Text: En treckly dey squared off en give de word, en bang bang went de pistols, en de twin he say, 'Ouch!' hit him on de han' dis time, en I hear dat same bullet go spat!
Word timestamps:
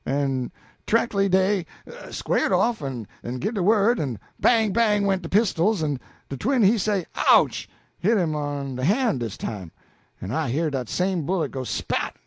En 0.03 0.51
treckly 0.87 1.29
dey 1.29 1.63
squared 2.09 2.51
off 2.51 2.81
en 2.81 3.05
give 3.37 3.53
de 3.53 3.61
word, 3.61 3.99
en 3.99 4.17
bang 4.39 4.73
bang 4.73 5.05
went 5.05 5.21
de 5.21 5.29
pistols, 5.29 5.83
en 5.83 5.99
de 6.27 6.35
twin 6.35 6.63
he 6.63 6.75
say, 6.75 7.05
'Ouch!' 7.29 7.69
hit 7.99 8.17
him 8.17 8.35
on 8.35 8.77
de 8.77 8.83
han' 8.83 9.19
dis 9.19 9.37
time, 9.37 9.71
en 10.19 10.31
I 10.31 10.49
hear 10.49 10.71
dat 10.71 10.89
same 10.89 11.27
bullet 11.27 11.51
go 11.51 11.63
spat! 11.63 12.15